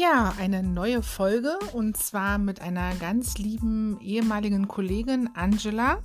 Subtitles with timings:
[0.00, 5.98] Ja, eine neue Folge und zwar mit einer ganz lieben ehemaligen Kollegin Angela.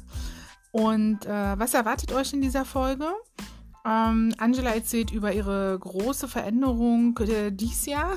[0.71, 3.05] Und äh, was erwartet euch in dieser Folge?
[3.85, 8.13] Ähm, Angela erzählt über ihre große Veränderung äh, dieses Jahr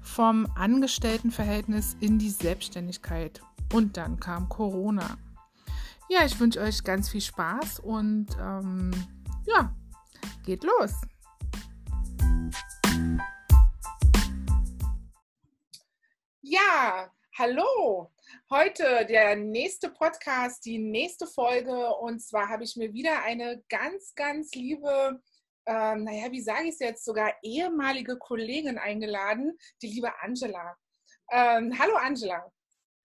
[0.00, 3.42] vom Angestelltenverhältnis in die Selbstständigkeit.
[3.74, 5.18] Und dann kam Corona.
[6.08, 8.92] Ja, ich wünsche euch ganz viel Spaß und ähm,
[9.44, 9.74] ja,
[10.46, 10.94] geht los.
[16.52, 18.12] Ja, hallo.
[18.50, 21.94] Heute der nächste Podcast, die nächste Folge.
[21.94, 25.18] Und zwar habe ich mir wieder eine ganz, ganz liebe,
[25.64, 30.76] ähm, naja, wie sage ich es jetzt, sogar ehemalige Kollegin eingeladen, die liebe Angela.
[31.30, 32.52] Ähm, hallo Angela.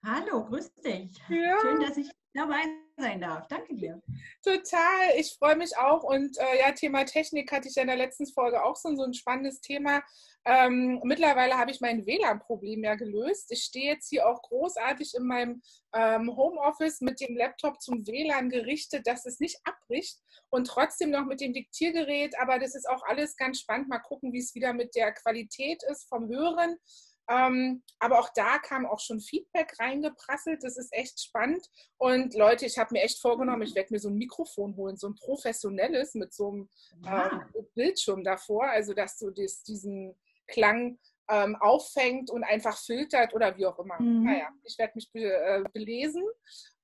[0.05, 1.17] Hallo, grüß dich.
[1.29, 1.57] Ja.
[1.61, 2.65] Schön, dass ich dabei
[2.97, 3.47] sein darf.
[3.47, 4.01] Danke dir.
[4.43, 6.03] Total, ich freue mich auch.
[6.03, 9.03] Und äh, ja, Thema Technik hatte ich ja in der letzten Folge auch so, so
[9.03, 10.01] ein spannendes Thema.
[10.45, 13.51] Ähm, mittlerweile habe ich mein WLAN-Problem ja gelöst.
[13.51, 15.61] Ich stehe jetzt hier auch großartig in meinem
[15.93, 20.17] ähm, Homeoffice mit dem Laptop zum WLAN gerichtet, dass es nicht abbricht
[20.49, 22.39] und trotzdem noch mit dem Diktiergerät.
[22.39, 23.89] Aber das ist auch alles ganz spannend.
[23.89, 26.77] Mal gucken, wie es wieder mit der Qualität ist vom Hören.
[27.29, 30.63] Ähm, aber auch da kam auch schon Feedback reingeprasselt.
[30.63, 31.65] Das ist echt spannend.
[31.97, 35.07] Und Leute, ich habe mir echt vorgenommen, ich werde mir so ein Mikrofon holen, so
[35.07, 36.69] ein professionelles mit so einem
[37.03, 37.49] ja.
[37.53, 40.15] äh, Bildschirm davor, also dass du das, diesen
[40.47, 40.97] Klang
[41.29, 43.99] ähm, auffängt und einfach filtert oder wie auch immer.
[44.01, 44.23] Mhm.
[44.23, 46.23] Naja, ich werde mich be äh, belesen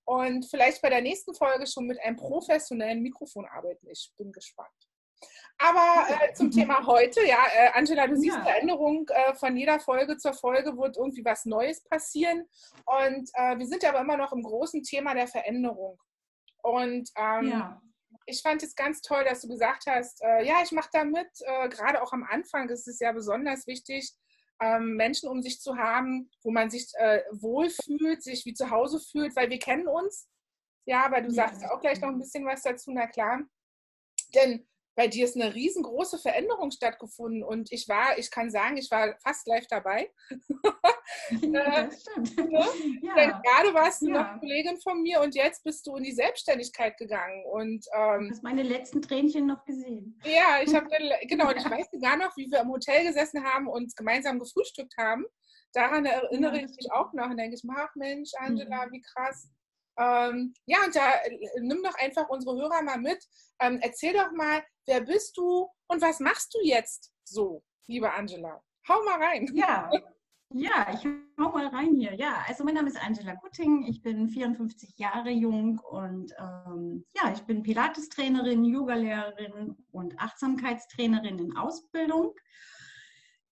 [0.05, 3.87] und vielleicht bei der nächsten Folge schon mit einem professionellen Mikrofon arbeiten.
[3.89, 4.69] Ich bin gespannt.
[5.57, 8.43] Aber äh, zum Thema heute, ja, äh, Angela, du siehst ja.
[8.43, 12.47] Veränderung äh, von jeder Folge zur Folge wird irgendwie was Neues passieren.
[12.85, 15.99] Und äh, wir sind aber immer noch im großen Thema der Veränderung.
[16.63, 17.81] Und ähm, ja.
[18.25, 21.29] ich fand es ganz toll, dass du gesagt hast, äh, ja, ich mache da mit.
[21.41, 24.11] Äh, gerade auch am Anfang ist es ja besonders wichtig,
[24.61, 26.85] ähm, Menschen um sich zu haben, wo man sich
[27.31, 30.29] wohlfühlt, sich wie zu Hause fühlt, weil wir kennen uns.
[30.85, 31.47] Ja, aber du ja.
[31.47, 33.41] sagst auch gleich noch ein bisschen was dazu, na klar.
[34.33, 38.91] Denn bei dir ist eine riesengroße Veränderung stattgefunden und ich war, ich kann sagen, ich
[38.91, 40.11] war fast live dabei.
[41.41, 42.37] Ja, das stimmt.
[42.37, 42.65] ne?
[43.01, 43.41] ja.
[43.41, 44.33] Gerade warst du ja.
[44.33, 47.43] noch Kollegin von mir und jetzt bist du in die Selbstständigkeit gegangen.
[47.51, 50.19] Und, ähm, du hast meine letzten Tränchen noch gesehen.
[50.23, 50.87] Ja, ich habe
[51.27, 54.95] genau, und ich weiß sogar noch, wie wir im Hotel gesessen haben und gemeinsam gefrühstückt
[54.97, 55.25] haben.
[55.73, 59.49] Daran erinnere ich mich auch noch und denke ich, ach Mensch, Angela, wie krass.
[59.97, 63.23] Ähm, ja, und da äh, nimm doch einfach unsere Hörer mal mit.
[63.59, 68.61] Ähm, erzähl doch mal, wer bist du und was machst du jetzt so, liebe Angela?
[68.87, 69.49] Hau mal rein.
[69.53, 69.89] Ja,
[70.53, 71.05] ja, ich
[71.39, 72.15] hau mal rein hier.
[72.15, 77.31] Ja, also mein Name ist Angela Gutting, ich bin 54 Jahre jung und ähm, ja,
[77.31, 82.33] ich bin Pilates-Trainerin, Yogalehrerin und Achtsamkeitstrainerin in Ausbildung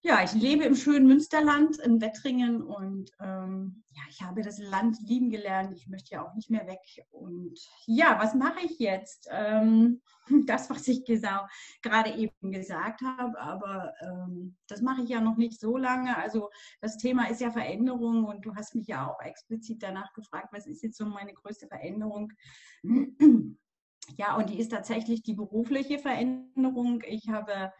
[0.04, 4.98] ja, ich lebe im schönen Münsterland in Wettringen und ähm, ja, ich habe das Land
[5.02, 5.74] lieben gelernt.
[5.76, 6.80] Ich möchte ja auch nicht mehr weg.
[7.12, 7.54] Und
[7.86, 9.28] ja, was mache ich jetzt?
[9.30, 10.02] Ähm,
[10.48, 15.60] das, was ich gerade eben gesagt habe, aber ähm, das mache ich ja noch nicht
[15.60, 16.18] so lange.
[16.18, 20.50] Also das Thema ist ja Veränderung und du hast mich ja auch explizit danach gefragt,
[20.52, 22.32] was ist jetzt so meine größte Veränderung?
[24.18, 27.02] Ja, und die ist tatsächlich die berufliche Veränderung.
[27.08, 27.72] Ich habe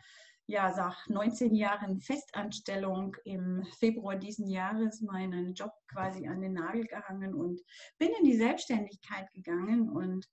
[0.52, 6.86] ja, nach 19 Jahren Festanstellung im Februar diesen Jahres meinen Job quasi an den Nagel
[6.86, 7.62] gehangen und
[7.98, 10.28] bin in die Selbstständigkeit gegangen und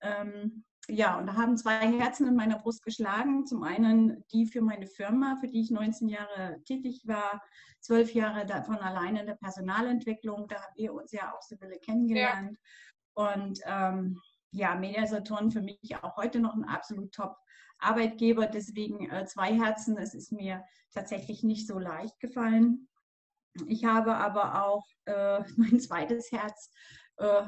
[0.00, 3.46] ähm, ja, und da haben zwei Herzen in meiner Brust geschlagen.
[3.46, 7.42] Zum einen die für meine Firma, für die ich 19 Jahre tätig war,
[7.80, 10.46] zwölf Jahre davon allein in der Personalentwicklung.
[10.46, 12.58] Da haben wir uns ja auch Sibylle kennengelernt.
[13.16, 13.32] Ja.
[13.32, 14.20] Und ähm,
[14.54, 17.36] ja, Mediasaturn für mich auch heute noch ein absolut top
[17.78, 18.46] Arbeitgeber.
[18.46, 19.98] Deswegen äh, zwei Herzen.
[19.98, 22.88] Es ist mir tatsächlich nicht so leicht gefallen.
[23.66, 26.70] Ich habe aber auch äh, mein zweites Herz,
[27.16, 27.42] äh,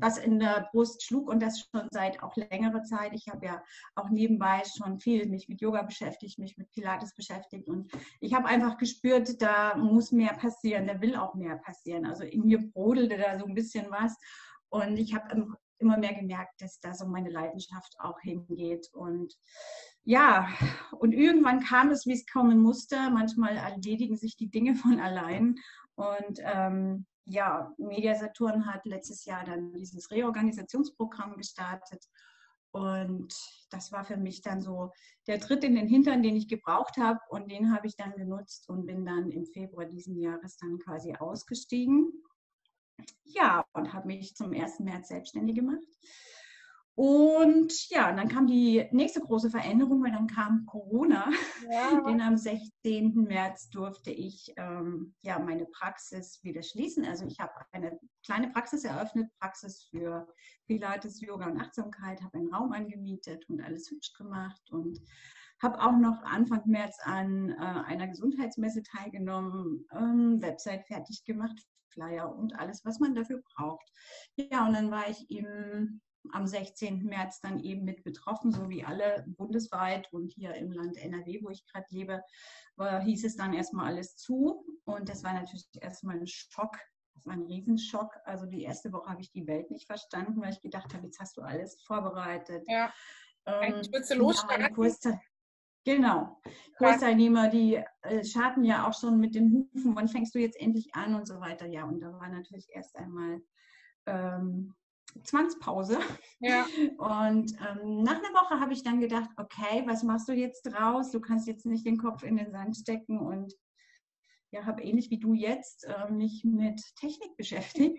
[0.00, 3.12] was in der Brust schlug und das schon seit auch längerer Zeit.
[3.14, 3.62] Ich habe ja
[3.94, 7.90] auch nebenbei schon viel mich mit Yoga beschäftigt, mich mit Pilates beschäftigt und
[8.20, 12.06] ich habe einfach gespürt, da muss mehr passieren, da will auch mehr passieren.
[12.06, 14.14] Also in mir brodelte da so ein bisschen was
[14.70, 15.28] und ich habe
[15.78, 18.88] immer mehr gemerkt, dass da so meine Leidenschaft auch hingeht.
[18.92, 19.34] Und
[20.04, 20.48] ja,
[20.92, 23.10] und irgendwann kam es, wie es kommen musste.
[23.10, 25.56] Manchmal erledigen sich die Dinge von allein.
[25.94, 32.04] Und ähm, ja, Media Saturn hat letztes Jahr dann dieses Reorganisationsprogramm gestartet.
[32.72, 33.32] Und
[33.70, 34.90] das war für mich dann so
[35.28, 37.20] der Tritt in den Hintern, den ich gebraucht habe.
[37.28, 41.14] Und den habe ich dann genutzt und bin dann im Februar diesen Jahres dann quasi
[41.14, 42.12] ausgestiegen
[43.24, 44.80] ja, und habe mich zum 1.
[44.80, 45.82] März selbstständig gemacht.
[46.96, 51.28] Und ja, dann kam die nächste große Veränderung, weil dann kam Corona.
[51.68, 52.00] Ja.
[52.02, 53.14] Den am 16.
[53.14, 57.04] März durfte ich ähm, ja meine Praxis wieder schließen.
[57.04, 60.28] Also ich habe eine kleine Praxis eröffnet, Praxis für
[60.68, 65.00] Pilates, Yoga und Achtsamkeit, habe einen Raum angemietet und alles hübsch gemacht und
[65.60, 71.58] habe auch noch Anfang März an äh, einer Gesundheitsmesse teilgenommen, ähm, Website fertig gemacht,
[71.94, 73.88] Flyer und alles, was man dafür braucht.
[74.36, 76.00] Ja, und dann war ich im
[76.32, 77.04] am 16.
[77.04, 81.50] März dann eben mit betroffen, so wie alle bundesweit und hier im Land NRW, wo
[81.50, 82.22] ich gerade lebe,
[82.76, 84.64] war, hieß es dann erstmal alles zu.
[84.84, 86.76] Und das war natürlich erstmal ein Schock.
[87.14, 88.10] Das war ein Riesenschock.
[88.24, 91.20] Also die erste Woche habe ich die Welt nicht verstanden, weil ich gedacht habe, jetzt
[91.20, 92.64] hast du alles vorbereitet.
[92.68, 92.92] Ja.
[93.46, 94.62] Ähm, ich würde losstarten.
[94.62, 95.20] Ja,
[95.84, 96.40] Genau.
[96.78, 100.94] Kursteilnehmer, die äh, scharten ja auch schon mit den Hufen, wann fängst du jetzt endlich
[100.94, 101.66] an und so weiter.
[101.66, 103.40] Ja, und da war natürlich erst einmal
[104.06, 104.74] ähm,
[105.22, 105.98] Zwangspause.
[106.40, 106.66] Ja.
[106.98, 111.10] Und ähm, nach einer Woche habe ich dann gedacht, okay, was machst du jetzt draus?
[111.10, 113.54] Du kannst jetzt nicht den Kopf in den Sand stecken und
[114.54, 117.98] ja, habe ähnlich wie du jetzt äh, mich mit Technik beschäftigt.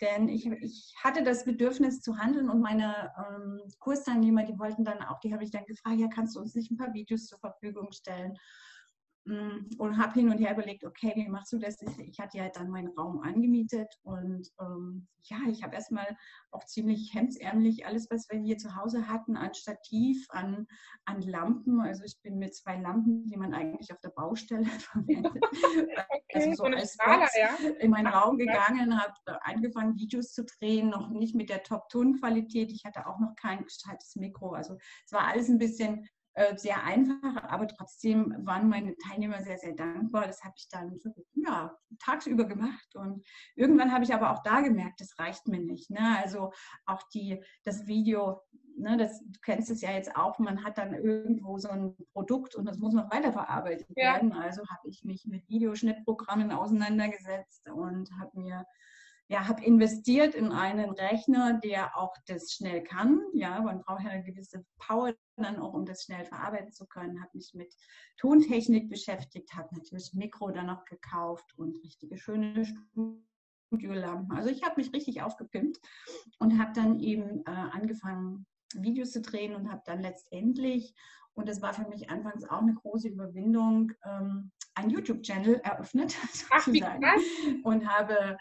[0.00, 5.02] Denn ich, ich hatte das Bedürfnis zu handeln und meine ähm, Kursteilnehmer, die wollten dann
[5.02, 7.38] auch, die habe ich dann gefragt, ja, kannst du uns nicht ein paar Videos zur
[7.38, 8.36] Verfügung stellen?
[9.26, 11.80] Mm, und habe hin und her überlegt, okay, wie machst du das?
[11.80, 16.14] Ich, hatte ja dann meinen Raum angemietet und ähm, ja, ich habe erstmal
[16.50, 20.66] auch ziemlich hemdsärmlich alles, was wir hier zu Hause hatten, an Stativ, an,
[21.06, 21.80] an Lampen.
[21.80, 25.42] Also ich bin mit zwei Lampen, die man eigentlich auf der Baustelle verwendet,
[26.34, 27.56] also so als Skala, ja.
[27.78, 32.70] in meinen Raum gegangen, habe angefangen, Videos zu drehen, noch nicht mit der Top-Ton-Qualität.
[32.70, 34.52] Ich hatte auch noch kein gescheites Mikro.
[34.52, 34.76] Also
[35.06, 39.74] es war alles ein bisschen äh, sehr einfach, aber trotzdem waren meine Teilnehmer sehr, sehr
[39.74, 40.26] dankbar.
[40.26, 40.98] Das habe ich dann
[41.34, 45.90] ja, tagsüber gemacht und irgendwann habe ich aber auch da gemerkt, das reicht mir nicht.
[45.90, 46.18] Ne?
[46.22, 46.52] Also
[46.86, 48.40] auch die, das Video,
[48.76, 52.56] ne, das, du kennst es ja jetzt auch, man hat dann irgendwo so ein Produkt
[52.56, 54.14] und das muss noch weiterverarbeitet ja.
[54.14, 54.32] werden.
[54.32, 58.66] Also habe ich mich mit Videoschnittprogrammen auseinandergesetzt und habe mir
[59.28, 63.22] ja, habe investiert in einen Rechner, der auch das schnell kann.
[63.32, 67.20] Ja, man braucht ja eine gewisse Power dann auch, um das schnell verarbeiten zu können.
[67.20, 67.74] Habe mich mit
[68.18, 72.66] Tontechnik beschäftigt, habe natürlich Mikro dann noch gekauft und richtige schöne
[73.72, 74.36] Studiolampen.
[74.36, 75.80] Also ich habe mich richtig aufgepimpt
[76.38, 78.46] und habe dann eben äh, angefangen,
[78.82, 80.94] Videos zu drehen und habe dann letztendlich,
[81.34, 86.16] und das war für mich anfangs auch eine große Überwindung, ähm, einen YouTube-Channel eröffnet
[86.50, 86.66] Ach,
[87.64, 88.36] und habe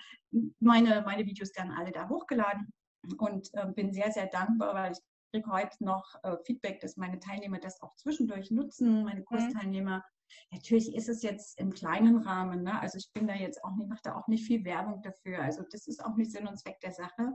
[0.59, 2.71] meine, meine Videos dann alle da hochgeladen
[3.17, 4.99] und äh, bin sehr, sehr dankbar, weil ich
[5.31, 9.25] kriege heute noch äh, Feedback, dass meine Teilnehmer das auch zwischendurch nutzen, meine mhm.
[9.25, 9.97] Kursteilnehmer.
[9.97, 10.03] Mhm.
[10.51, 12.79] Natürlich ist es jetzt im kleinen Rahmen, ne?
[12.79, 15.63] also ich bin da jetzt auch nicht, mache da auch nicht viel Werbung dafür, also
[15.71, 17.33] das ist auch nicht Sinn und Zweck der Sache.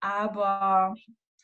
[0.00, 0.94] Aber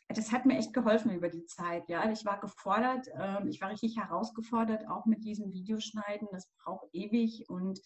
[0.09, 1.87] das hat mir echt geholfen über die Zeit.
[1.87, 6.27] Ja, ich war gefordert, äh, ich war richtig herausgefordert, auch mit diesem Videoschneiden.
[6.31, 7.79] Das braucht ewig und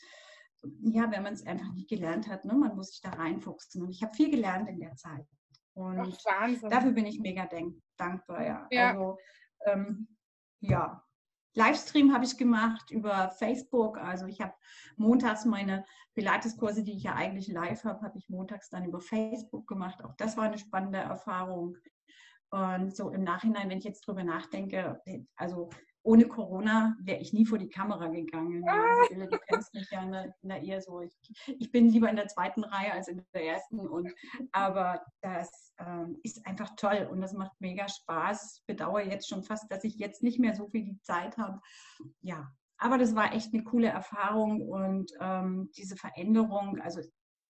[0.82, 3.82] ja, wenn man es einfach nicht gelernt hat, ne, man muss sich da reinfuchsen.
[3.82, 5.28] Und ich habe viel gelernt in der Zeit.
[5.74, 7.50] Und Ach, dafür bin ich mega
[7.98, 8.46] dankbar.
[8.46, 8.68] Ja.
[8.72, 8.90] ja.
[8.92, 9.18] Also,
[9.66, 10.08] ähm,
[10.62, 11.04] ja.
[11.56, 13.98] Livestream habe ich gemacht über Facebook.
[13.98, 14.54] Also ich habe
[14.96, 15.86] montags meine
[16.16, 20.04] Pilates-Kurse, die ich ja eigentlich live habe, habe ich montags dann über Facebook gemacht.
[20.04, 21.78] Auch das war eine spannende Erfahrung.
[22.54, 25.02] Und so im Nachhinein, wenn ich jetzt drüber nachdenke,
[25.36, 25.72] also
[26.04, 28.64] ohne Corona wäre ich nie vor die Kamera gegangen.
[28.70, 31.02] Also, du kennst mich ja ne, na, eher so.
[31.02, 31.18] Ich,
[31.48, 33.80] ich, bin lieber in der zweiten Reihe als in der ersten.
[33.80, 34.14] Und,
[34.52, 38.58] aber das ähm, ist einfach toll und das macht mega Spaß.
[38.60, 41.60] Ich bedauere jetzt schon fast, dass ich jetzt nicht mehr so viel die Zeit habe.
[42.22, 47.02] Ja, aber das war echt eine coole Erfahrung und ähm, diese Veränderung, also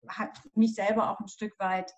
[0.09, 1.91] hat mich selber auch ein Stück weit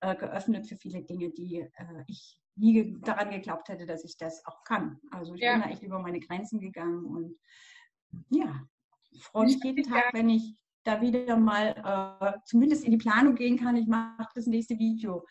[0.00, 4.44] äh, geöffnet für viele Dinge, die äh, ich nie daran geglaubt hätte, dass ich das
[4.46, 5.00] auch kann.
[5.10, 5.54] Also ich ja.
[5.54, 7.38] bin da echt über meine Grenzen gegangen und
[8.30, 8.62] ja,
[9.20, 13.58] freue mich jeden Tag, wenn ich da wieder mal äh, zumindest in die Planung gehen
[13.58, 13.76] kann.
[13.76, 15.24] Ich mache das nächste Video.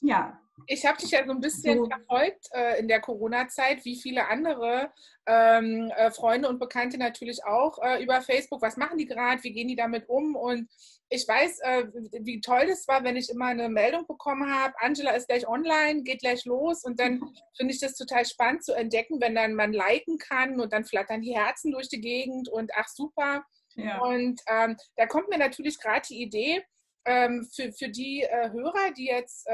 [0.00, 1.86] Ja, ich habe dich ja so ein bisschen so.
[1.86, 4.92] verfolgt äh, in der Corona-Zeit, wie viele andere
[5.26, 8.62] ähm, äh, Freunde und Bekannte natürlich auch äh, über Facebook.
[8.62, 9.42] Was machen die gerade?
[9.42, 10.36] Wie gehen die damit um?
[10.36, 10.68] Und
[11.08, 11.84] ich weiß, äh,
[12.20, 16.02] wie toll das war, wenn ich immer eine Meldung bekommen habe, Angela ist gleich online,
[16.02, 16.84] geht gleich los.
[16.84, 17.20] Und dann
[17.56, 21.22] finde ich das total spannend zu entdecken, wenn dann man liken kann und dann flattern
[21.22, 23.44] die Herzen durch die Gegend und ach super.
[23.74, 24.00] Ja.
[24.00, 26.62] Und ähm, da kommt mir natürlich gerade die Idee,
[27.04, 29.52] ähm, für, für die äh, Hörer, die jetzt äh,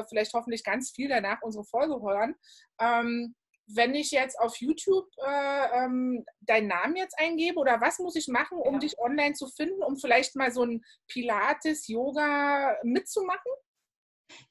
[0.00, 2.34] äh, vielleicht hoffentlich ganz viel danach unsere Folge hören,
[2.80, 3.34] ähm,
[3.66, 8.28] wenn ich jetzt auf YouTube äh, ähm, deinen Namen jetzt eingebe oder was muss ich
[8.28, 8.80] machen, um ja.
[8.80, 13.52] dich online zu finden, um vielleicht mal so ein Pilates-Yoga mitzumachen?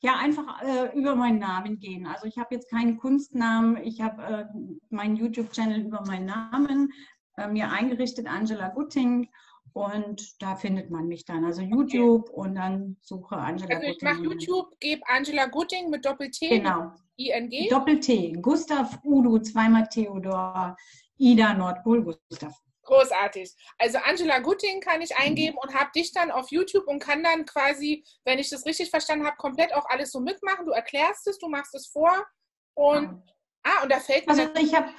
[0.02, 2.06] Ja, einfach äh, über meinen Namen gehen.
[2.06, 4.46] Also ich habe jetzt keinen Kunstnamen, ich habe äh,
[4.90, 6.92] meinen YouTube-Channel über meinen Namen
[7.38, 9.30] äh, mir eingerichtet, Angela Gutting.
[9.74, 11.46] Und da findet man mich dann.
[11.46, 12.34] Also YouTube okay.
[12.34, 16.50] und dann suche Angela also ich mache YouTube, gebe Angela Gutting mit Doppel-T.
[16.50, 16.92] Genau.
[17.18, 17.70] ING.
[17.70, 18.34] Doppel-T.
[18.42, 20.76] Gustav Udo, zweimal Theodor,
[21.18, 22.54] Ida Nordpol, Gustav.
[22.84, 23.54] Großartig.
[23.78, 27.46] Also Angela Gutting kann ich eingeben und habe dich dann auf YouTube und kann dann
[27.46, 30.66] quasi, wenn ich das richtig verstanden habe, komplett auch alles so mitmachen.
[30.66, 32.26] Du erklärst es, du machst es vor
[32.74, 33.24] und ja.
[33.64, 34.90] ah und da fällt mir also ich habe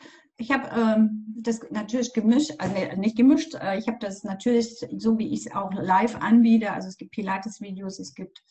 [0.42, 5.16] ich habe ähm, das natürlich gemischt, also nicht gemischt, äh, ich habe das natürlich so,
[5.18, 6.72] wie ich es auch live anbiete.
[6.72, 8.42] Also es gibt Pilates-Videos, es gibt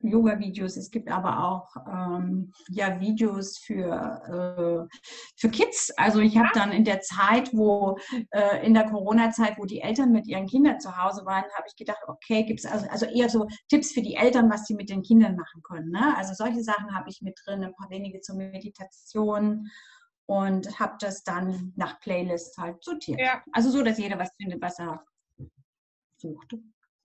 [0.00, 4.96] Yoga-Videos, es gibt aber auch ähm, ja, Videos für, äh,
[5.36, 5.90] für Kids.
[5.96, 7.98] Also ich habe dann in der Zeit, wo
[8.30, 11.76] äh, in der Corona-Zeit, wo die Eltern mit ihren Kindern zu Hause waren, habe ich
[11.76, 14.88] gedacht, okay, gibt es also, also eher so Tipps für die Eltern, was sie mit
[14.88, 15.90] den Kindern machen können.
[15.90, 16.16] Ne?
[16.16, 19.68] Also solche Sachen habe ich mit drin, ein paar wenige zur Meditation
[20.26, 23.20] und habe das dann nach Playlist halt sortiert.
[23.20, 23.42] Ja.
[23.52, 25.04] Also so, dass jeder was findet, was er
[26.16, 26.54] sucht.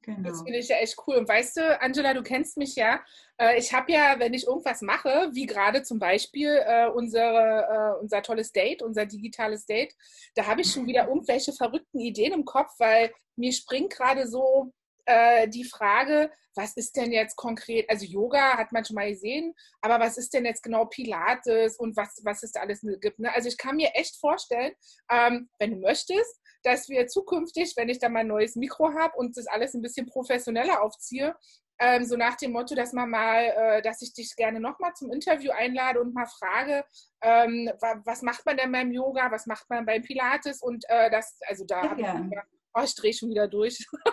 [0.02, 0.30] Genau.
[0.30, 1.18] Das finde ich ja echt cool.
[1.18, 3.04] Und weißt du, Angela, du kennst mich ja.
[3.38, 8.02] Äh, ich habe ja, wenn ich irgendwas mache, wie gerade zum Beispiel äh, unsere, äh,
[8.02, 9.94] unser tolles Date, unser digitales Date,
[10.36, 14.72] da habe ich schon wieder irgendwelche verrückten Ideen im Kopf, weil mir springt gerade so
[15.10, 19.56] äh, die Frage, was ist denn jetzt konkret, also Yoga hat man schon mal gesehen,
[19.82, 23.18] aber was ist denn jetzt genau Pilates und was, was es da alles gibt.
[23.18, 23.34] Ne?
[23.34, 24.74] Also ich kann mir echt vorstellen,
[25.12, 29.36] ähm, wenn du möchtest, dass wir zukünftig, wenn ich dann mein neues Mikro habe und
[29.36, 31.36] das alles ein bisschen professioneller aufziehe,
[31.80, 35.12] ähm, so nach dem Motto, dass man mal, äh, dass ich dich gerne nochmal zum
[35.12, 36.84] Interview einlade und mal frage,
[37.22, 37.72] ähm,
[38.06, 41.66] was macht man denn beim Yoga, was macht man beim Pilates und äh, das, also
[41.66, 42.38] da habe ich,
[42.76, 43.88] oh, ich drehe schon wieder durch.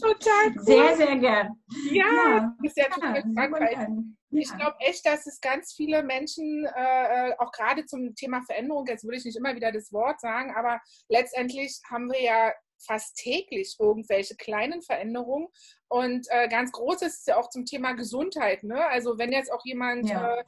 [0.00, 0.64] total cool.
[0.64, 1.62] Sehr, sehr gern.
[1.90, 2.56] Ja, ja.
[2.62, 3.72] ist ja, ja total Frankreich.
[3.72, 3.88] Ja.
[4.32, 9.04] Ich glaube echt, dass es ganz viele Menschen, äh, auch gerade zum Thema Veränderung, jetzt
[9.04, 12.52] würde ich nicht immer wieder das Wort sagen, aber letztendlich haben wir ja
[12.86, 15.48] fast täglich irgendwelche kleinen Veränderungen.
[15.88, 18.62] Und äh, ganz groß ist es ja auch zum Thema Gesundheit.
[18.62, 18.86] Ne?
[18.86, 20.36] Also wenn jetzt auch jemand ja.
[20.36, 20.44] äh,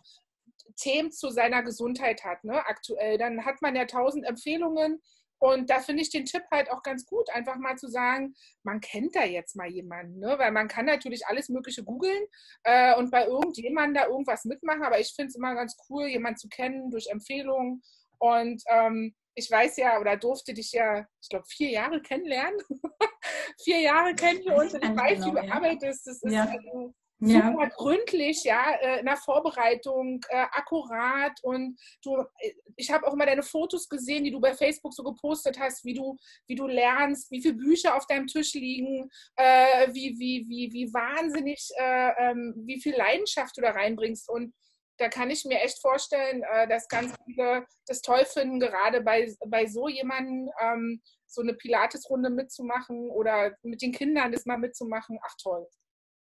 [0.77, 5.03] Themen zu seiner Gesundheit hat, ne, aktuell, dann hat man ja tausend Empfehlungen
[5.43, 8.81] und da finde ich den Tipp halt auch ganz gut, einfach mal zu sagen, man
[8.81, 10.37] kennt da jetzt mal jemanden, ne?
[10.39, 12.27] weil man kann natürlich alles Mögliche googeln
[12.63, 16.39] äh, und bei irgendjemandem da irgendwas mitmachen, aber ich finde es immer ganz cool, jemanden
[16.39, 17.83] zu kennen durch Empfehlungen.
[18.21, 22.61] Und ähm, ich weiß ja oder durfte dich ja, ich glaube, vier Jahre kennenlernen.
[23.65, 26.07] vier Jahre kennen wir uns und ich weiß, wie du arbeitest.
[26.07, 26.45] Das ist ja.
[26.45, 26.95] also
[27.31, 27.69] ja.
[27.77, 33.27] gründlich, ja, äh, in der Vorbereitung, äh, akkurat und du, äh, ich habe auch immer
[33.27, 37.31] deine Fotos gesehen, die du bei Facebook so gepostet hast, wie du, wie du lernst,
[37.31, 42.55] wie viele Bücher auf deinem Tisch liegen, äh, wie, wie, wie, wie wahnsinnig, äh, ähm,
[42.67, 44.53] wie viel Leidenschaft du da reinbringst und
[44.99, 49.35] da kann ich mir echt vorstellen, äh, dass ganz viele das toll finden, gerade bei,
[49.47, 55.19] bei so jemandem ähm, so eine Pilates-Runde mitzumachen oder mit den Kindern das mal mitzumachen.
[55.23, 55.67] Ach toll.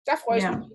[0.06, 0.58] Da freue ich ja.
[0.58, 0.70] mich.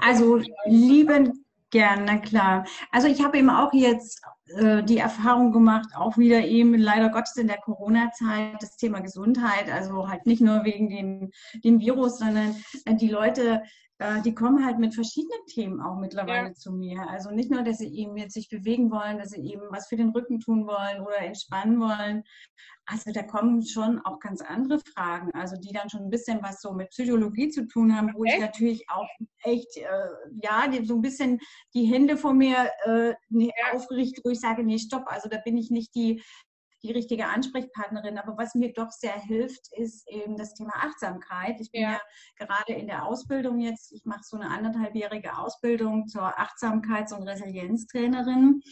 [0.00, 2.64] Also lieben gern, na klar.
[2.92, 4.22] Also ich habe eben auch jetzt
[4.56, 9.70] äh, die Erfahrung gemacht, auch wieder eben leider Gottes in der Corona-Zeit, das Thema Gesundheit,
[9.70, 11.32] also halt nicht nur wegen dem,
[11.64, 13.62] dem Virus, sondern äh, die Leute
[13.98, 16.54] äh, die kommen halt mit verschiedenen Themen auch mittlerweile ja.
[16.54, 17.08] zu mir.
[17.08, 19.96] Also nicht nur, dass sie eben jetzt sich bewegen wollen, dass sie eben was für
[19.96, 22.24] den Rücken tun wollen oder entspannen wollen.
[22.86, 26.60] Also da kommen schon auch ganz andere Fragen, also die dann schon ein bisschen was
[26.60, 28.34] so mit Psychologie zu tun haben, wo echt?
[28.34, 29.08] ich natürlich auch
[29.42, 30.08] echt, äh,
[30.42, 31.38] ja, so ein bisschen
[31.72, 33.52] die Hände vor mir äh, ja.
[33.72, 36.22] aufgerichtet, wo ich sage, nee, stopp, also da bin ich nicht die
[36.84, 38.18] die richtige Ansprechpartnerin.
[38.18, 41.60] Aber was mir doch sehr hilft, ist eben das Thema Achtsamkeit.
[41.60, 42.00] Ich bin ja, ja
[42.38, 48.62] gerade in der Ausbildung jetzt, ich mache so eine anderthalbjährige Ausbildung zur Achtsamkeits- und Resilienztrainerin.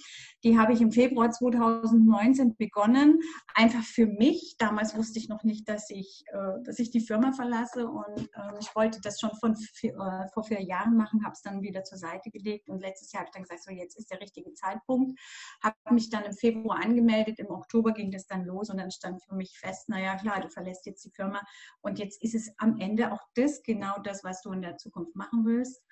[0.44, 3.20] Die habe ich im Februar 2019 begonnen,
[3.54, 4.56] einfach für mich.
[4.58, 8.58] Damals wusste ich noch nicht, dass ich, äh, dass ich die Firma verlasse und äh,
[8.60, 11.98] ich wollte das schon von, äh, vor vier Jahren machen, habe es dann wieder zur
[11.98, 15.18] Seite gelegt und letztes Jahr habe ich dann gesagt, so jetzt ist der richtige Zeitpunkt.
[15.62, 19.22] Habe mich dann im Februar angemeldet, im Oktober ging das dann los und dann stand
[19.22, 21.40] für mich fest, naja klar, du verlässt jetzt die Firma
[21.80, 25.14] und jetzt ist es am Ende auch das, genau das, was du in der Zukunft
[25.14, 25.82] machen willst.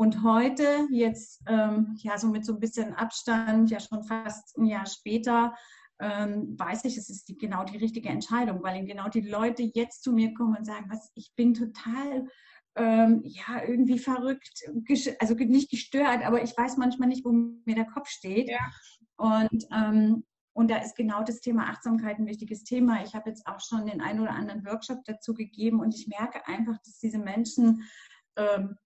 [0.00, 4.64] Und heute, jetzt ähm, ja so mit so ein bisschen Abstand, ja schon fast ein
[4.64, 5.54] Jahr später,
[6.00, 10.02] ähm, weiß ich, es ist die, genau die richtige Entscheidung, weil genau die Leute jetzt
[10.02, 12.26] zu mir kommen und sagen, was, ich bin total
[12.76, 14.64] ähm, ja, irgendwie verrückt,
[15.18, 18.48] also nicht gestört, aber ich weiß manchmal nicht, wo mir der Kopf steht.
[18.48, 18.70] Ja.
[19.18, 23.04] Und, ähm, und da ist genau das Thema Achtsamkeit ein wichtiges Thema.
[23.04, 26.48] Ich habe jetzt auch schon den einen oder anderen Workshop dazu gegeben und ich merke
[26.48, 27.82] einfach, dass diese Menschen
[28.36, 28.78] ähm,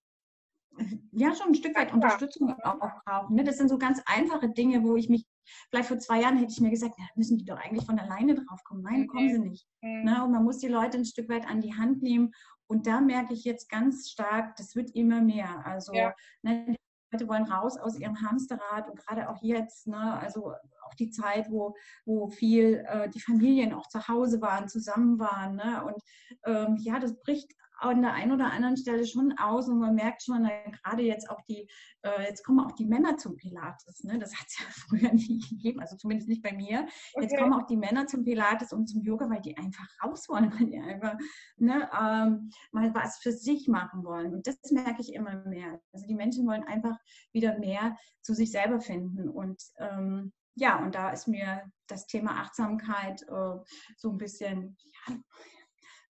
[1.12, 3.37] ja schon ein Stück weit Unterstützung auch, auch brauchen.
[3.37, 3.45] Ne?
[3.45, 5.26] Das sind so ganz einfache Dinge, wo ich mich,
[5.71, 8.35] vielleicht vor zwei Jahren hätte ich mir gesagt, ja, müssen die doch eigentlich von alleine
[8.35, 8.83] drauf kommen.
[8.83, 9.07] Nein, mhm.
[9.09, 9.66] kommen sie nicht.
[9.83, 10.04] Mhm.
[10.04, 10.25] Ne?
[10.25, 12.33] Und man muss die Leute ein Stück weit an die Hand nehmen.
[12.66, 15.64] Und da merke ich jetzt ganz stark, das wird immer mehr.
[15.66, 16.14] Also ja.
[16.43, 16.76] ne, die
[17.12, 20.52] Leute wollen raus aus ihrem Hamsterrad und gerade auch jetzt, ne, also
[20.85, 25.57] auch die Zeit, wo, wo viel äh, die Familien auch zu Hause waren, zusammen waren.
[25.57, 25.85] Ne?
[25.85, 26.02] Und
[26.45, 30.23] ähm, ja, das bricht an der einen oder anderen Stelle schon aus und man merkt
[30.23, 30.49] schon,
[30.83, 31.69] gerade jetzt auch die,
[32.02, 34.04] äh, jetzt kommen auch die Männer zum Pilates.
[34.04, 34.19] Ne?
[34.19, 36.87] Das hat es ja früher nicht gegeben, also zumindest nicht bei mir.
[37.14, 37.26] Okay.
[37.26, 40.52] Jetzt kommen auch die Männer zum Pilates und zum Yoga, weil die einfach raus wollen,
[40.59, 41.16] weil die einfach
[41.57, 44.35] ne, ähm, mal was für sich machen wollen.
[44.35, 45.81] Und das merke ich immer mehr.
[45.93, 46.97] Also die Menschen wollen einfach
[47.33, 52.40] wieder mehr zu sich selber finden und ähm, ja, und da ist mir das Thema
[52.40, 53.57] Achtsamkeit äh,
[53.97, 54.76] so ein bisschen,
[55.09, 55.16] ja,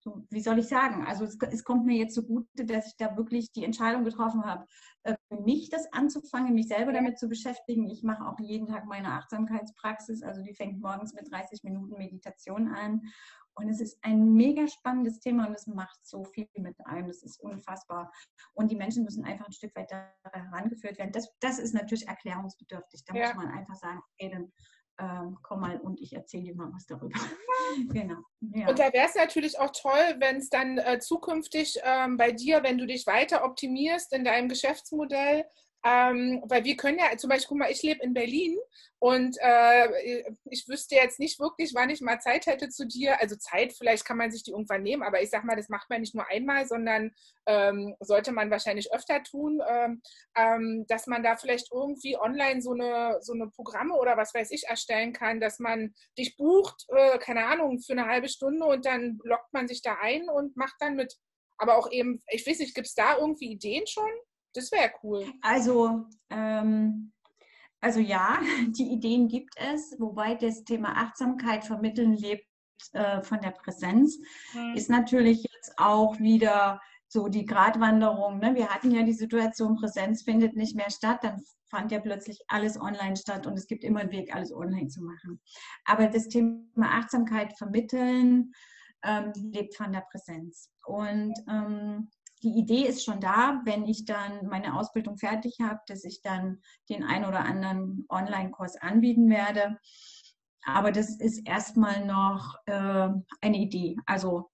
[0.05, 2.97] so, wie soll ich sagen, also es, es, kommt mir jetzt so gut, dass ich
[2.99, 4.67] da wirklich die Entscheidung getroffen habe,
[5.03, 7.89] äh, für mich das anzufangen, mich selber damit zu beschäftigen.
[7.89, 12.69] Ich mache auch jeden Tag meine Achtsamkeitspraxis, also die fängt morgens mit 30 Minuten Meditation
[12.69, 13.01] an.
[13.57, 17.07] Und es ist ein mega spannendes Thema und es macht so viel mit einem.
[17.07, 18.13] Das ist unfassbar.
[18.53, 21.13] Und die Menschen müssen einfach ein Stück weit da herangeführt werden.
[21.13, 23.05] Das, das ist natürlich erklärungsbedürftig.
[23.05, 23.29] Da ja.
[23.29, 24.53] muss man einfach sagen, okay, dann
[24.99, 27.19] ähm, komm mal und ich erzähle dir mal was darüber.
[27.93, 28.19] genau.
[28.41, 28.69] Ja.
[28.69, 32.63] Und da wäre es natürlich auch toll, wenn es dann äh, zukünftig ähm, bei dir,
[32.63, 35.45] wenn du dich weiter optimierst in deinem Geschäftsmodell,
[35.85, 38.57] ähm, weil wir können ja, zum Beispiel, guck mal, ich lebe in Berlin
[39.01, 43.21] und äh, ich wüsste jetzt nicht wirklich, wann ich mal Zeit hätte zu dir.
[43.21, 45.91] Also Zeit, vielleicht kann man sich die irgendwann nehmen, aber ich sag mal, das macht
[45.91, 47.15] man nicht nur einmal, sondern
[47.45, 50.01] ähm, sollte man wahrscheinlich öfter tun, ähm,
[50.35, 54.53] ähm, dass man da vielleicht irgendwie online so eine, so eine Programme oder was weiß
[54.53, 58.87] ich erstellen kann, dass man dich bucht, äh, keine Ahnung, für eine halbe Stunde und
[58.87, 61.15] dann lockt man sich da ein und macht dann mit.
[61.59, 64.11] Aber auch eben, ich weiß nicht, gibt es da irgendwie Ideen schon?
[64.55, 65.27] Das wäre cool.
[65.43, 67.13] Also, ähm,
[67.81, 72.47] also ja, die Ideen gibt es, wobei das Thema Achtsamkeit vermitteln lebt
[72.93, 74.19] äh, von der Präsenz,
[74.55, 74.75] mhm.
[74.75, 78.39] ist natürlich jetzt auch wieder so die Gratwanderung.
[78.39, 78.55] Ne?
[78.55, 82.81] Wir hatten ja die Situation, Präsenz findet nicht mehr statt, dann fand ja plötzlich alles
[82.81, 85.41] online statt und es gibt immer einen Weg, alles online zu machen.
[85.85, 88.53] Aber das Thema Achtsamkeit vermitteln
[89.05, 90.71] ähm, lebt von der Präsenz.
[90.85, 92.11] Und ähm,
[92.45, 96.61] die Idee ist schon da, wenn ich dann meine Ausbildung fertig habe, dass ich dann
[96.91, 99.79] den ein oder anderen Online-Kurs anbieten werde.
[100.67, 103.09] Aber das ist erstmal noch äh,
[103.41, 103.97] eine Idee.
[104.05, 104.51] Also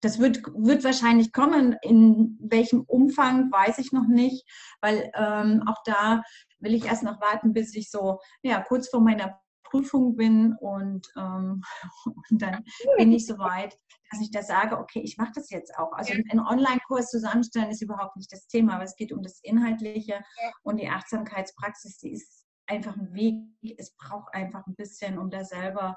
[0.00, 1.76] das wird, wird wahrscheinlich kommen.
[1.82, 4.46] In welchem Umfang weiß ich noch nicht,
[4.80, 6.22] weil ähm, auch da
[6.60, 9.40] will ich erst noch warten, bis ich so ja, kurz vor meiner
[9.74, 11.62] Prüfung bin und, ähm,
[12.30, 12.64] und dann
[12.96, 13.76] bin ich soweit,
[14.10, 15.92] dass ich da sage, okay, ich mache das jetzt auch.
[15.92, 20.22] Also einen Online-Kurs zusammenstellen ist überhaupt nicht das Thema, aber es geht um das Inhaltliche
[20.62, 23.34] und die Achtsamkeitspraxis, die ist einfach ein Weg.
[23.76, 25.96] Es braucht einfach ein bisschen, um da selber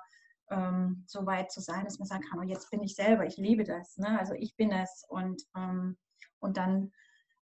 [0.50, 3.38] ähm, so weit zu sein, dass man sagen kann, oh, jetzt bin ich selber, ich
[3.38, 3.98] liebe das.
[3.98, 4.18] Ne?
[4.18, 5.98] Also ich bin es und, ähm,
[6.40, 6.92] und dann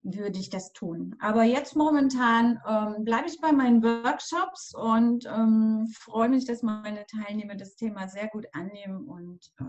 [0.03, 1.15] würde ich das tun.
[1.19, 7.05] Aber jetzt momentan ähm, bleibe ich bei meinen Workshops und ähm, freue mich, dass meine
[7.05, 9.63] Teilnehmer das Thema sehr gut annehmen und äh,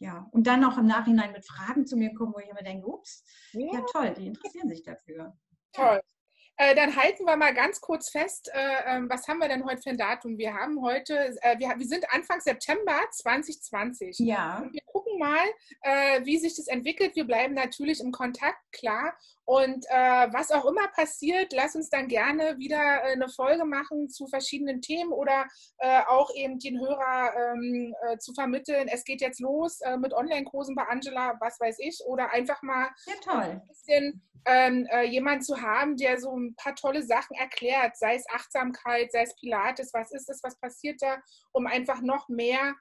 [0.00, 2.86] ja, und dann auch im Nachhinein mit Fragen zu mir kommen, wo ich immer denke,
[2.86, 5.36] ups, ja, ja toll, die interessieren sich dafür.
[5.72, 6.00] Toll.
[6.60, 9.80] Äh, dann halten wir mal ganz kurz fest, äh, ähm, was haben wir denn heute
[9.80, 10.38] für ein Datum?
[10.38, 14.18] Wir haben heute, äh, wir, wir, sind Anfang September 2020.
[14.18, 14.58] Ja.
[14.58, 15.46] Und wir gucken mal,
[15.82, 17.14] äh, wie sich das entwickelt.
[17.14, 19.16] Wir bleiben natürlich im Kontakt, klar.
[19.48, 24.10] Und äh, was auch immer passiert, lass uns dann gerne wieder äh, eine Folge machen
[24.10, 25.46] zu verschiedenen Themen oder
[25.78, 28.88] äh, auch eben den Hörer ähm, äh, zu vermitteln.
[28.88, 32.90] Es geht jetzt los äh, mit Online-Kursen bei Angela, was weiß ich, oder einfach mal
[33.06, 37.96] ja, ein bisschen ähm, äh, jemand zu haben, der so ein paar tolle Sachen erklärt,
[37.96, 42.28] sei es Achtsamkeit, sei es Pilates, was ist es, was passiert da, um einfach noch
[42.28, 42.74] mehr,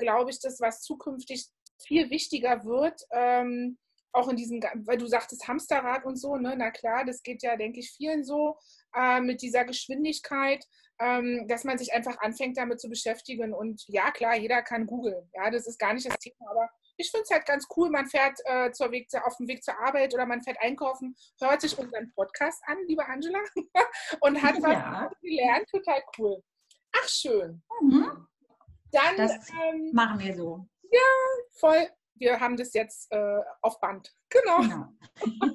[0.00, 1.46] glaube ich, das, was zukünftig
[1.86, 3.00] viel wichtiger wird.
[3.12, 3.78] Ähm,
[4.12, 6.54] auch in diesem, weil du sagtest Hamsterrad und so, ne?
[6.56, 8.56] Na klar, das geht ja, denke ich, vielen so
[8.94, 10.64] äh, mit dieser Geschwindigkeit,
[10.98, 13.54] ähm, dass man sich einfach anfängt, damit zu beschäftigen.
[13.54, 15.30] Und ja, klar, jeder kann googeln.
[15.34, 17.90] Ja, das ist gar nicht das Thema, aber ich finde es halt ganz cool.
[17.90, 21.60] Man fährt äh, zur Weg, auf dem Weg zur Arbeit oder man fährt einkaufen, hört
[21.60, 23.40] sich unseren Podcast an, liebe Angela,
[24.20, 25.08] und hat ja.
[25.08, 25.68] was gelernt.
[25.70, 26.42] Total cool.
[26.92, 27.62] Ach, schön.
[27.80, 28.26] Mhm.
[28.92, 30.66] Dann das ähm, machen wir so.
[30.90, 30.98] Ja,
[31.52, 31.88] voll
[32.20, 34.12] wir haben das jetzt äh, auf Band.
[34.28, 34.58] Genau.
[34.58, 34.86] genau.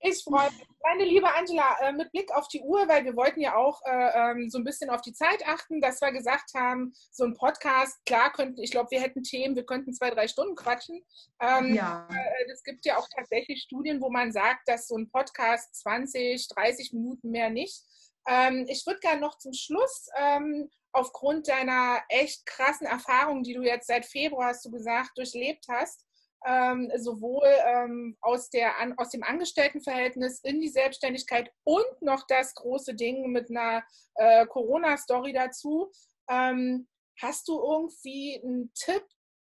[0.00, 0.66] ich freue mich.
[0.82, 4.30] Meine liebe Angela, äh, mit Blick auf die Uhr, weil wir wollten ja auch äh,
[4.30, 8.04] ähm, so ein bisschen auf die Zeit achten, dass wir gesagt haben, so ein Podcast,
[8.06, 11.04] klar könnten, ich glaube, wir hätten Themen, wir könnten zwei, drei Stunden quatschen.
[11.40, 12.08] Ähm, ja.
[12.10, 16.48] Äh, es gibt ja auch tatsächlich Studien, wo man sagt, dass so ein Podcast 20,
[16.48, 17.82] 30 Minuten mehr nicht.
[18.28, 23.62] Ähm, ich würde gerne noch zum Schluss ähm, aufgrund deiner echt krassen Erfahrungen, die du
[23.62, 26.04] jetzt seit Februar, hast du gesagt, durchlebt hast,
[26.46, 32.54] ähm, sowohl ähm, aus, der, an, aus dem Angestelltenverhältnis in die Selbstständigkeit und noch das
[32.54, 33.82] große Ding mit einer
[34.14, 35.90] äh, Corona-Story dazu.
[36.28, 36.86] Ähm,
[37.20, 39.04] hast du irgendwie einen Tipp,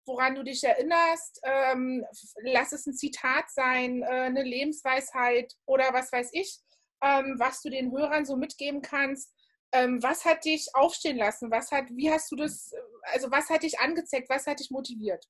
[0.06, 1.40] woran du dich erinnerst?
[1.44, 2.04] Ähm,
[2.42, 6.58] lass es ein Zitat sein, äh, eine Lebensweisheit oder was weiß ich,
[7.04, 9.32] ähm, was du den Hörern so mitgeben kannst,
[9.72, 11.50] ähm, was hat dich aufstehen lassen?
[11.50, 12.72] Was hat, wie hast du das,
[13.12, 15.24] also was hat dich angezeigt, was hat dich motiviert?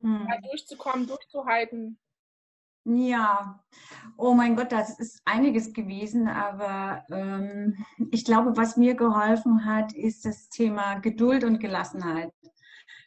[0.00, 0.26] Hm.
[0.30, 1.98] Da durchzukommen, durchzuhalten.
[2.86, 3.64] Ja,
[4.18, 9.94] oh mein Gott, das ist einiges gewesen, aber ähm, ich glaube, was mir geholfen hat,
[9.94, 12.30] ist das Thema Geduld und Gelassenheit.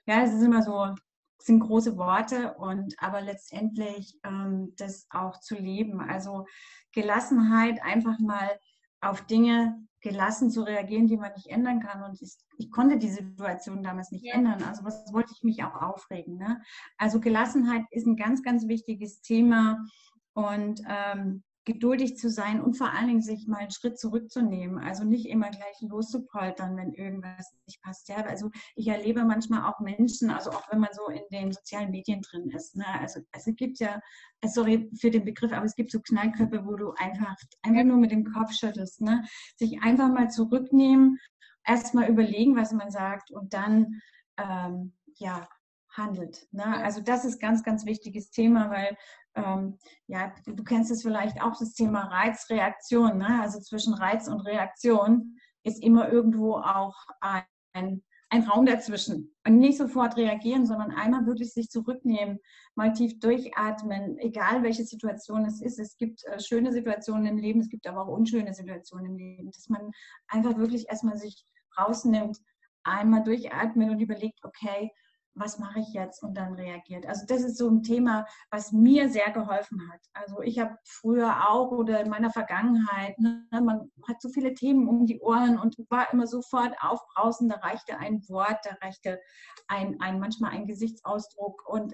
[0.08, 0.95] Ja, es ist immer so,
[1.39, 6.02] sind große Worte und aber letztendlich ähm, das auch zu leben.
[6.02, 6.45] Also
[6.91, 8.60] Gelassenheit, einfach mal
[9.02, 12.04] auf Dinge gelassen zu reagieren, die man nicht ändern kann.
[12.04, 14.36] Und ich, ich konnte die Situation damals nicht ja.
[14.36, 14.63] ändern.
[14.63, 16.38] Also was wollte ich mich auch aufregen?
[16.38, 16.62] Ne?
[16.97, 19.86] Also Gelassenheit ist ein ganz, ganz wichtiges Thema.
[20.34, 24.80] Und ähm, geduldig zu sein und vor allen Dingen sich mal einen Schritt zurückzunehmen.
[24.80, 28.08] Also nicht immer gleich loszupoltern, wenn irgendwas nicht passt.
[28.08, 31.91] Ja, also ich erlebe manchmal auch Menschen, also auch wenn man so in den sozialen
[31.91, 32.77] Medien drin ist.
[32.77, 32.86] Ne?
[33.01, 33.99] Also, es gibt ja,
[34.45, 38.12] sorry für den Begriff, aber es gibt so Knallköpfe, wo du einfach, einfach nur mit
[38.12, 39.01] dem Kopf schüttelst.
[39.01, 39.25] Ne?
[39.58, 41.19] Sich einfach mal zurücknehmen,
[41.65, 43.99] erst mal überlegen, was man sagt und dann
[44.38, 45.49] ähm, ja,
[45.97, 46.47] handelt.
[46.51, 46.65] Ne?
[46.83, 48.97] Also das ist ganz, ganz wichtiges Thema, weil
[49.36, 53.17] ähm, ja, du kennst es vielleicht auch, das Thema Reizreaktion.
[53.17, 53.39] Ne?
[53.41, 59.36] Also zwischen Reiz und Reaktion ist immer irgendwo auch ein, ein Raum dazwischen.
[59.45, 62.39] Und nicht sofort reagieren, sondern einmal wirklich sich zurücknehmen,
[62.75, 65.79] mal tief durchatmen, egal welche Situation es ist.
[65.79, 69.51] Es gibt äh, schöne Situationen im Leben, es gibt aber auch unschöne Situationen im Leben,
[69.51, 69.91] dass man
[70.27, 71.45] einfach wirklich erstmal sich
[71.77, 72.39] rausnimmt,
[72.83, 74.91] einmal durchatmen und überlegt, okay,
[75.39, 77.06] was mache ich jetzt und dann reagiert.
[77.06, 80.02] Also das ist so ein Thema, was mir sehr geholfen hat.
[80.13, 84.88] Also ich habe früher auch oder in meiner Vergangenheit, ne, man hat so viele Themen
[84.88, 89.19] um die Ohren und war immer sofort aufbrausend, da reichte ein Wort, da reichte
[89.67, 91.93] ein, ein manchmal ein Gesichtsausdruck und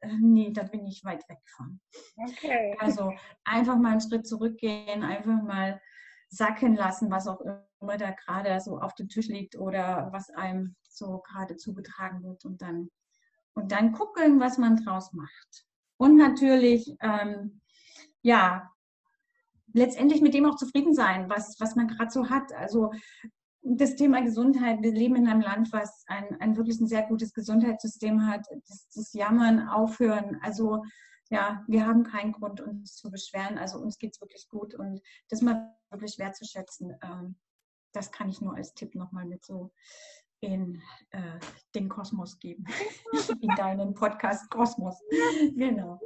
[0.00, 1.80] äh, nee, da bin ich weit weg von.
[2.16, 2.76] Okay.
[2.78, 3.12] Also
[3.44, 5.80] einfach mal einen Schritt zurückgehen, einfach mal
[6.36, 7.40] sacken lassen, was auch
[7.80, 12.44] immer da gerade so auf dem Tisch liegt oder was einem so gerade zugetragen wird
[12.44, 12.90] und dann,
[13.54, 15.66] und dann gucken, was man draus macht.
[15.98, 17.60] Und natürlich, ähm,
[18.22, 18.70] ja,
[19.72, 22.52] letztendlich mit dem auch zufrieden sein, was, was man gerade so hat.
[22.52, 22.92] Also
[23.62, 27.32] das Thema Gesundheit, wir leben in einem Land, was ein, ein wirklich ein sehr gutes
[27.32, 28.46] Gesundheitssystem hat.
[28.68, 30.38] Das, das Jammern aufhören.
[30.42, 30.82] Also
[31.30, 33.58] ja, wir haben keinen Grund, uns zu beschweren.
[33.58, 37.36] Also uns geht es wirklich gut und das mal wirklich wertzuschätzen, ähm,
[37.92, 39.72] das kann ich nur als Tipp nochmal mit so
[40.40, 41.38] in äh,
[41.74, 42.64] den Kosmos geben,
[43.40, 45.00] in deinen Podcast Kosmos.
[45.54, 45.98] Genau.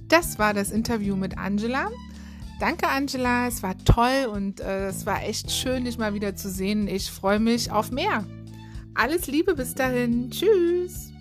[0.09, 1.90] Das war das Interview mit Angela.
[2.61, 3.48] Danke, Angela.
[3.48, 6.87] Es war toll und äh, es war echt schön, dich mal wieder zu sehen.
[6.88, 8.24] Ich freue mich auf mehr.
[8.94, 10.31] Alles Liebe bis dahin.
[10.31, 11.13] Tschüss.